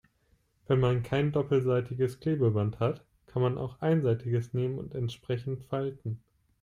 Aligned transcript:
Wenn 0.65 0.79
man 0.79 1.03
kein 1.03 1.31
doppelseitiges 1.31 2.19
Klebeband 2.19 2.79
hat, 2.79 3.05
kann 3.27 3.43
man 3.43 3.59
auch 3.59 3.79
einseitiges 3.83 4.51
nehmen 4.51 4.79
und 4.79 4.95
entsprechend 4.95 5.61
falten. 5.65 6.23